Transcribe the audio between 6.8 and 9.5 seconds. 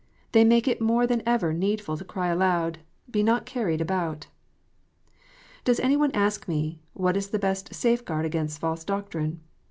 What is the best safe guard against false doctrine